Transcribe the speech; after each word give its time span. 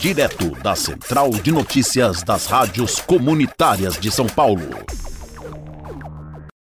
direto 0.00 0.50
da 0.62 0.74
Central 0.74 1.28
de 1.28 1.52
Notícias 1.52 2.22
das 2.22 2.46
Rádios 2.46 3.00
Comunitárias 3.00 3.98
de 4.00 4.10
São 4.10 4.26
Paulo. 4.26 4.66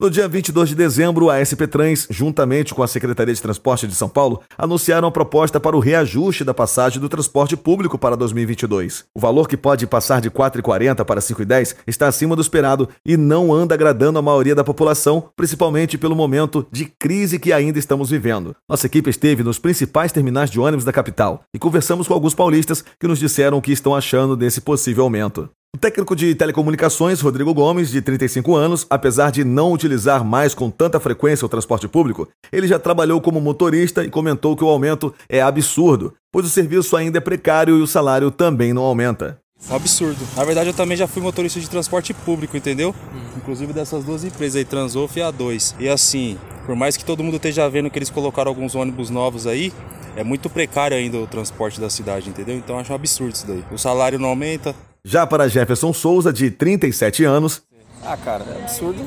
No 0.00 0.10
dia 0.10 0.26
22 0.26 0.70
de 0.70 0.74
dezembro, 0.74 1.30
a 1.30 1.38
SP 1.38 1.70
Trans, 1.70 2.08
juntamente 2.10 2.74
com 2.74 2.82
a 2.82 2.88
Secretaria 2.88 3.32
de 3.32 3.40
Transporte 3.40 3.86
de 3.86 3.94
São 3.94 4.08
Paulo, 4.08 4.42
anunciaram 4.58 5.06
a 5.06 5.12
proposta 5.12 5.60
para 5.60 5.76
o 5.76 5.78
reajuste 5.78 6.42
da 6.42 6.52
passagem 6.52 7.00
do 7.00 7.08
transporte 7.08 7.56
público 7.56 7.96
para 7.96 8.16
2022. 8.16 9.04
O 9.14 9.20
valor 9.20 9.46
que 9.46 9.56
pode 9.56 9.86
passar 9.86 10.20
de 10.20 10.26
R$ 10.26 10.34
4,40 10.34 11.04
para 11.04 11.20
R$ 11.20 11.26
5,10 11.26 11.76
está 11.86 12.08
acima 12.08 12.34
do 12.34 12.42
esperado 12.42 12.88
e 13.06 13.16
não 13.16 13.54
anda 13.54 13.76
agradando 13.76 14.18
a 14.18 14.22
maioria 14.22 14.56
da 14.56 14.64
população, 14.64 15.30
principalmente 15.36 15.96
pelo 15.96 16.16
momento 16.16 16.66
de 16.72 16.86
crise 16.86 17.38
que 17.38 17.52
ainda 17.52 17.78
estamos 17.78 18.10
vivendo. 18.10 18.56
Nossa 18.68 18.88
equipe 18.88 19.08
esteve 19.08 19.44
nos 19.44 19.60
principais 19.60 20.10
terminais 20.10 20.50
de 20.50 20.58
ônibus 20.58 20.84
da 20.84 20.92
capital 20.92 21.44
e 21.54 21.58
conversamos 21.58 22.08
com 22.08 22.14
alguns 22.14 22.34
paulistas 22.34 22.84
que 22.98 23.06
nos 23.06 23.20
disseram 23.20 23.58
o 23.58 23.62
que 23.62 23.70
estão 23.70 23.94
achando 23.94 24.36
desse 24.36 24.60
possível 24.60 25.04
aumento. 25.04 25.48
O 25.74 25.76
técnico 25.76 26.14
de 26.14 26.36
telecomunicações, 26.36 27.20
Rodrigo 27.20 27.52
Gomes, 27.52 27.90
de 27.90 28.00
35 28.00 28.54
anos, 28.54 28.86
apesar 28.88 29.32
de 29.32 29.42
não 29.42 29.72
utilizar 29.72 30.24
mais 30.24 30.54
com 30.54 30.70
tanta 30.70 31.00
frequência 31.00 31.44
o 31.44 31.48
transporte 31.48 31.88
público, 31.88 32.28
ele 32.52 32.68
já 32.68 32.78
trabalhou 32.78 33.20
como 33.20 33.40
motorista 33.40 34.04
e 34.04 34.08
comentou 34.08 34.56
que 34.56 34.62
o 34.62 34.68
aumento 34.68 35.12
é 35.28 35.42
absurdo, 35.42 36.14
pois 36.30 36.46
o 36.46 36.48
serviço 36.48 36.96
ainda 36.96 37.18
é 37.18 37.20
precário 37.20 37.76
e 37.76 37.82
o 37.82 37.88
salário 37.88 38.30
também 38.30 38.72
não 38.72 38.82
aumenta. 38.82 39.40
Um 39.68 39.74
absurdo. 39.74 40.24
Na 40.36 40.44
verdade, 40.44 40.68
eu 40.68 40.74
também 40.74 40.96
já 40.96 41.08
fui 41.08 41.20
motorista 41.20 41.58
de 41.58 41.68
transporte 41.68 42.14
público, 42.14 42.56
entendeu? 42.56 42.94
Inclusive 43.36 43.72
dessas 43.72 44.04
duas 44.04 44.22
empresas 44.22 44.54
aí, 44.54 44.64
Transof 44.64 45.18
e 45.18 45.22
A2. 45.22 45.74
E 45.80 45.88
assim, 45.88 46.38
por 46.66 46.76
mais 46.76 46.96
que 46.96 47.04
todo 47.04 47.24
mundo 47.24 47.34
esteja 47.34 47.68
vendo 47.68 47.90
que 47.90 47.98
eles 47.98 48.10
colocaram 48.10 48.48
alguns 48.48 48.76
ônibus 48.76 49.10
novos 49.10 49.44
aí, 49.44 49.72
é 50.14 50.22
muito 50.22 50.48
precário 50.48 50.96
ainda 50.96 51.18
o 51.18 51.26
transporte 51.26 51.80
da 51.80 51.90
cidade, 51.90 52.30
entendeu? 52.30 52.56
Então 52.56 52.76
eu 52.76 52.80
acho 52.80 52.92
um 52.92 52.94
absurdo 52.94 53.34
isso 53.34 53.46
daí. 53.48 53.64
O 53.72 53.78
salário 53.78 54.20
não 54.20 54.28
aumenta, 54.28 54.72
já 55.04 55.26
para 55.26 55.48
Jefferson 55.48 55.92
Souza, 55.92 56.32
de 56.32 56.50
37 56.50 57.24
anos. 57.24 57.62
Ah, 58.02 58.16
cara, 58.16 58.44
é 58.44 58.62
absurdo. 58.62 59.04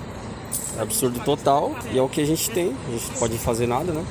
É 0.77 0.81
absurdo 0.81 1.19
total 1.21 1.75
e 1.91 1.97
é 1.97 2.01
o 2.01 2.07
que 2.07 2.21
a 2.21 2.25
gente 2.25 2.49
tem. 2.51 2.73
A 2.87 2.91
gente 2.91 3.11
não 3.11 3.19
pode 3.19 3.37
fazer 3.39 3.67
nada, 3.67 3.91
né? 3.91 4.05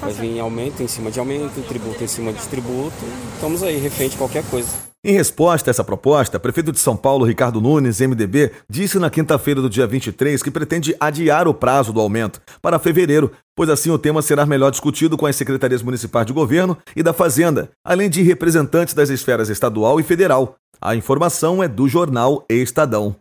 Vai 0.00 0.12
vir 0.12 0.38
aumento 0.38 0.82
em 0.82 0.88
cima 0.88 1.10
de 1.10 1.18
aumento, 1.18 1.66
tributo 1.66 2.04
em 2.04 2.06
cima 2.06 2.32
de 2.32 2.46
tributo. 2.46 2.94
Estamos 3.34 3.62
aí, 3.62 3.78
refém 3.78 4.08
de 4.08 4.16
qualquer 4.16 4.44
coisa. 4.44 4.68
Em 5.02 5.12
resposta 5.12 5.70
a 5.70 5.72
essa 5.72 5.82
proposta, 5.82 6.36
o 6.36 6.40
prefeito 6.40 6.70
de 6.70 6.78
São 6.78 6.94
Paulo, 6.94 7.24
Ricardo 7.24 7.58
Nunes, 7.58 8.00
MDB, 8.00 8.52
disse 8.68 8.98
na 8.98 9.08
quinta-feira 9.08 9.62
do 9.62 9.70
dia 9.70 9.86
23 9.86 10.42
que 10.42 10.50
pretende 10.50 10.94
adiar 11.00 11.48
o 11.48 11.54
prazo 11.54 11.90
do 11.90 12.00
aumento 12.00 12.40
para 12.60 12.78
fevereiro, 12.78 13.32
pois 13.56 13.70
assim 13.70 13.90
o 13.90 13.98
tema 13.98 14.20
será 14.20 14.44
melhor 14.44 14.70
discutido 14.70 15.16
com 15.16 15.24
as 15.24 15.36
secretarias 15.36 15.82
municipais 15.82 16.26
de 16.26 16.34
governo 16.34 16.76
e 16.94 17.02
da 17.02 17.14
Fazenda, 17.14 17.70
além 17.82 18.10
de 18.10 18.20
representantes 18.20 18.92
das 18.92 19.08
esferas 19.08 19.48
estadual 19.48 19.98
e 19.98 20.02
federal. 20.02 20.58
A 20.82 20.94
informação 20.94 21.62
é 21.62 21.68
do 21.68 21.86
jornal 21.86 22.42
Estadão. 22.48 23.14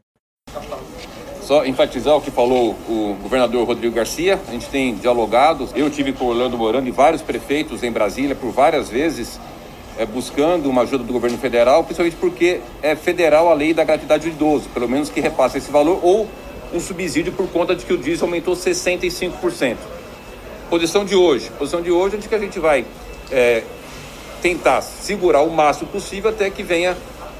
Só 1.41 1.65
enfatizar 1.65 2.15
o 2.15 2.21
que 2.21 2.31
falou 2.31 2.71
o 2.87 3.17
governador 3.21 3.67
Rodrigo 3.67 3.93
Garcia. 3.93 4.39
A 4.47 4.51
gente 4.51 4.69
tem 4.69 4.95
dialogado. 4.95 5.67
Eu 5.75 5.89
tive 5.89 6.13
com 6.13 6.23
Orlando 6.23 6.57
Morando 6.57 6.87
e 6.87 6.91
vários 6.91 7.21
prefeitos 7.21 7.83
em 7.83 7.91
Brasília 7.91 8.33
por 8.33 8.51
várias 8.51 8.87
vezes, 8.87 9.37
é, 9.97 10.05
buscando 10.05 10.69
uma 10.69 10.83
ajuda 10.83 11.03
do 11.03 11.11
governo 11.11 11.37
federal, 11.37 11.83
principalmente 11.83 12.15
porque 12.15 12.61
é 12.81 12.95
federal 12.95 13.49
a 13.49 13.53
lei 13.53 13.73
da 13.73 13.83
gratuidade 13.83 14.29
do 14.29 14.33
idoso, 14.33 14.69
pelo 14.69 14.87
menos 14.87 15.09
que 15.09 15.19
repassa 15.19 15.57
esse 15.57 15.69
valor, 15.69 15.99
ou 16.01 16.29
um 16.73 16.79
subsídio 16.79 17.33
por 17.33 17.49
conta 17.49 17.75
de 17.75 17.83
que 17.83 17.91
o 17.91 17.97
diesel 17.97 18.25
aumentou 18.25 18.55
65%. 18.55 19.75
Posição 20.69 21.03
de 21.03 21.13
hoje. 21.13 21.51
Posição 21.59 21.81
de 21.81 21.91
hoje 21.91 22.15
é 22.15 22.19
de 22.19 22.29
que 22.29 22.35
a 22.35 22.39
gente 22.39 22.57
vai 22.57 22.85
é, 23.29 23.63
tentar 24.41 24.79
segurar 24.79 25.41
o 25.41 25.51
máximo 25.51 25.89
possível 25.89 26.29
até 26.29 26.49
que 26.49 26.63
venha 26.63 26.95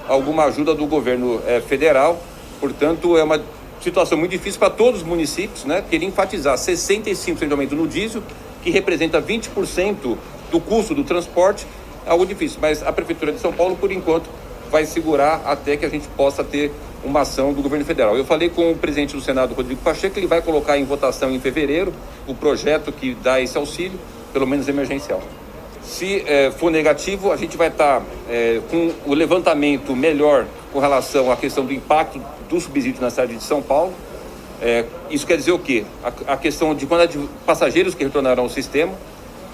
alguma 0.09 0.45
ajuda 0.45 0.73
do 0.75 0.85
governo 0.85 1.41
é, 1.47 1.61
federal. 1.61 2.21
Portanto, 2.59 3.17
é 3.17 3.23
uma 3.23 3.41
situação 3.79 4.17
muito 4.17 4.31
difícil 4.31 4.59
para 4.59 4.69
todos 4.69 5.01
os 5.01 5.07
municípios, 5.07 5.63
né? 5.63 5.83
Queria 5.89 6.07
enfatizar 6.07 6.57
65% 6.57 7.45
de 7.45 7.51
aumento 7.51 7.75
no 7.75 7.87
diesel, 7.87 8.21
que 8.61 8.69
representa 8.69 9.21
20% 9.21 10.17
do 10.51 10.59
custo 10.59 10.93
do 10.93 11.03
transporte, 11.03 11.65
é 12.05 12.09
algo 12.09 12.25
difícil. 12.25 12.59
Mas 12.61 12.83
a 12.83 12.91
Prefeitura 12.91 13.31
de 13.31 13.39
São 13.39 13.53
Paulo, 13.53 13.77
por 13.77 13.91
enquanto, 13.91 14.29
vai 14.69 14.85
segurar 14.85 15.41
até 15.45 15.77
que 15.77 15.85
a 15.85 15.89
gente 15.89 16.07
possa 16.09 16.43
ter 16.43 16.71
uma 17.03 17.21
ação 17.21 17.53
do 17.53 17.61
governo 17.61 17.85
federal. 17.85 18.17
Eu 18.17 18.25
falei 18.25 18.49
com 18.49 18.71
o 18.71 18.75
presidente 18.75 19.15
do 19.15 19.21
Senado, 19.21 19.53
Rodrigo 19.53 19.81
Pacheco, 19.81 20.13
que 20.13 20.19
ele 20.19 20.27
vai 20.27 20.41
colocar 20.41 20.77
em 20.77 20.83
votação 20.83 21.31
em 21.31 21.39
fevereiro 21.39 21.93
o 22.27 22.35
projeto 22.35 22.91
que 22.91 23.15
dá 23.15 23.39
esse 23.39 23.57
auxílio, 23.57 23.97
pelo 24.33 24.45
menos 24.45 24.67
emergencial. 24.67 25.21
Se 25.89 26.23
é, 26.27 26.51
for 26.51 26.69
negativo, 26.69 27.31
a 27.31 27.35
gente 27.35 27.57
vai 27.57 27.67
estar 27.67 27.99
tá, 27.99 28.05
é, 28.29 28.61
com 28.69 28.91
o 29.07 29.13
levantamento 29.15 29.95
melhor 29.95 30.45
com 30.71 30.77
relação 30.77 31.31
à 31.31 31.35
questão 31.35 31.65
do 31.65 31.73
impacto 31.73 32.21
do 32.47 32.61
subsídio 32.61 33.01
na 33.01 33.09
cidade 33.09 33.35
de 33.35 33.43
São 33.43 33.59
Paulo. 33.59 33.91
É, 34.61 34.85
isso 35.09 35.25
quer 35.25 35.35
dizer 35.35 35.51
o 35.51 35.57
quê? 35.57 35.83
A, 36.03 36.33
a 36.33 36.37
questão 36.37 36.75
de 36.75 36.85
quantidade 36.85 37.17
de 37.17 37.27
passageiros 37.43 37.95
que 37.95 38.03
retornarão 38.03 38.43
ao 38.43 38.49
sistema. 38.49 38.93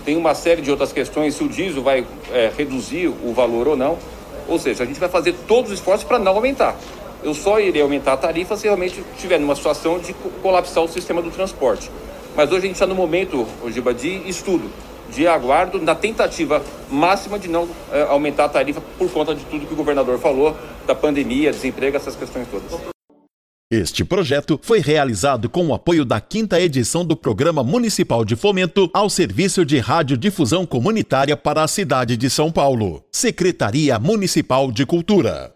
Tem 0.04 0.18
uma 0.18 0.36
série 0.36 0.62
de 0.62 0.70
outras 0.70 0.92
questões, 0.92 1.36
se 1.36 1.44
o 1.44 1.48
diesel 1.48 1.82
vai 1.82 2.06
é, 2.34 2.52
reduzir 2.56 3.08
o 3.08 3.34
valor 3.34 3.70
ou 3.70 3.78
não. 3.78 3.98
Ou 4.46 4.60
seja, 4.60 4.84
a 4.84 4.86
gente 4.86 5.00
vai 5.00 5.08
fazer 5.08 5.34
todos 5.48 5.72
os 5.72 5.80
esforços 5.80 6.04
para 6.06 6.20
não 6.20 6.34
aumentar. 6.34 6.76
Eu 7.24 7.34
só 7.34 7.62
irei 7.62 7.82
aumentar 7.82 8.12
a 8.12 8.18
tarifa 8.18 8.58
se 8.58 8.66
realmente 8.66 9.02
estiver 9.16 9.40
numa 9.40 9.56
situação 9.56 10.00
de 10.00 10.14
colapsar 10.44 10.84
o 10.84 10.88
sistema 10.90 11.22
do 11.22 11.32
transporte. 11.32 11.90
Mas 12.36 12.50
hoje 12.50 12.58
a 12.58 12.68
gente 12.68 12.74
está 12.74 12.86
no 12.86 12.94
momento, 12.94 13.48
Ogiba, 13.64 13.94
de 13.94 14.22
estudo 14.28 14.70
de 15.10 15.28
aguardo 15.28 15.82
na 15.82 15.96
tentativa 15.96 16.64
máxima 16.90 17.40
de 17.40 17.48
não 17.48 17.68
é, 17.92 18.04
aumentar 18.04 18.46
a 18.46 18.50
tarifa 18.50 18.82
por 18.98 19.12
conta 19.12 19.34
de 19.34 19.44
tudo 19.46 19.66
que 19.66 19.74
o 19.74 19.78
governador 19.78 20.20
falou, 20.20 20.56
da 20.86 20.94
pandemia, 20.94 21.52
desemprego, 21.52 21.98
essas 21.98 22.16
questões 22.16 22.48
todas. 22.50 22.96
Este 23.72 24.06
projeto 24.06 24.60
foi 24.62 24.80
realizado 24.80 25.50
com 25.50 25.68
o 25.68 25.74
apoio 25.74 26.06
da 26.06 26.22
quinta 26.22 26.62
edição 26.62 27.04
do 27.04 27.16
Programa 27.16 27.64
Municipal 27.64 28.24
de 28.24 28.36
Fomento 28.36 28.90
ao 28.94 29.10
Serviço 29.10 29.66
de 29.66 29.80
Radiodifusão 29.80 30.68
Comunitária 30.68 31.36
para 31.36 31.64
a 31.64 31.68
cidade 31.68 32.16
de 32.16 32.30
São 32.30 32.52
Paulo. 32.52 33.04
Secretaria 33.12 33.98
Municipal 33.98 34.72
de 34.72 34.86
Cultura. 34.86 35.55